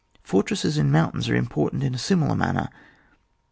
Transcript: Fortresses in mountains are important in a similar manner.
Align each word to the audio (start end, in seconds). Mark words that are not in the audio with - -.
Fortresses 0.23 0.79
in 0.79 0.91
mountains 0.91 1.29
are 1.29 1.35
important 1.35 1.83
in 1.83 1.93
a 1.93 1.97
similar 1.99 2.33
manner. 2.35 2.69